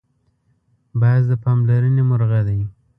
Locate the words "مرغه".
2.09-2.41